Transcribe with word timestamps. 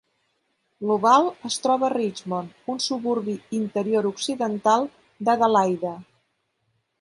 L'Oval 0.91 1.27
es 1.49 1.57
troba 1.65 1.85
a 1.89 1.91
Richmond, 1.93 2.55
un 2.75 2.81
suburbi 2.85 3.35
interior-occidental 3.59 4.89
d'Adelaida. 5.29 5.95